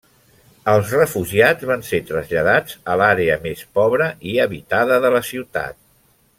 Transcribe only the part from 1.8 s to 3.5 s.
ser traslladats a l'àrea